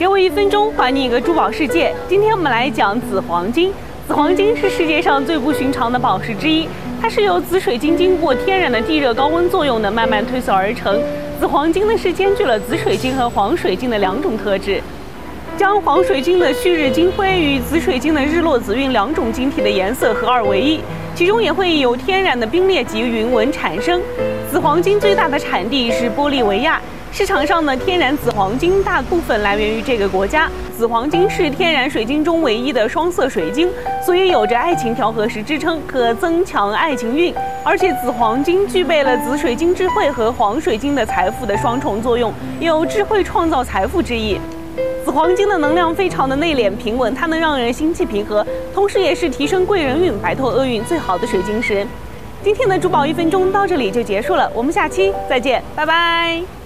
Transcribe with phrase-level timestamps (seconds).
[0.00, 1.94] 给我一分钟，还你一个珠宝世界。
[2.08, 3.70] 今天我们来讲紫黄金。
[4.08, 6.66] 紫黄金是世界上最不寻常的宝石之一，
[7.02, 10.98] 它是由紫水晶经过天然的地热高温作用的慢慢褪色而成。
[11.38, 14.80] 紫黄金呢是兼具了紫水晶和黄水晶的两种特质，
[15.58, 20.80] 将黄水晶的旭日金辉与紫水晶的日落紫韵两种晶体的颜色合二为一，
[21.14, 24.00] 其中也会有天然的冰裂及云纹产生。
[24.50, 26.80] 紫黄金最大的产地是玻利维亚。
[27.12, 30.48] 市场上的天然紫黄金大部分来源于这个国家。
[30.78, 33.68] 紫黄金是天然水晶中唯一的双色水晶，
[34.04, 37.34] 所以有着爱情调和石之称，可增强爱情运。
[37.62, 44.40] 而且紫黄金具备了紫水晶智慧和黄水晶的财富的双重作用，有智慧创造财富之意。
[45.04, 51.86] 紫黄金的能量非常的内敛平稳，它能让人心气平和，同时也是提升贵人运、摆脱厄运最好的水晶石。
[52.42, 56.59] 今天的珠宝一分钟到这里就结束了，我们下期再见，拜拜。